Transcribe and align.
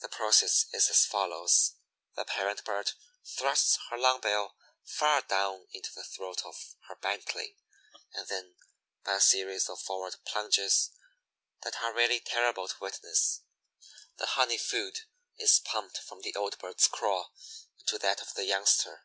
The 0.00 0.08
process 0.08 0.66
is 0.72 0.88
as 0.90 1.04
follows: 1.04 1.72
The 2.14 2.24
parent 2.24 2.62
bird 2.64 2.92
thrusts 3.36 3.80
her 3.90 3.98
long 3.98 4.20
bill 4.20 4.54
far 4.84 5.22
down 5.22 5.66
into 5.72 5.92
the 5.92 6.04
throat 6.04 6.44
of 6.46 6.76
her 6.86 6.94
bantling, 6.94 7.56
and 8.14 8.28
then, 8.28 8.54
by 9.04 9.14
a 9.16 9.20
series 9.20 9.68
of 9.68 9.80
forward 9.82 10.14
plunges 10.24 10.90
that 11.64 11.82
are 11.82 11.92
really 11.92 12.20
terrible 12.20 12.68
to 12.68 12.76
witness, 12.78 13.40
the 14.18 14.26
honey 14.26 14.56
food 14.56 15.00
is 15.36 15.58
pumped 15.58 15.98
from 15.98 16.20
the 16.20 16.36
old 16.36 16.56
bird's 16.60 16.86
craw 16.86 17.26
into 17.80 17.98
that 17.98 18.22
of 18.22 18.34
the 18.34 18.44
youngster. 18.44 19.04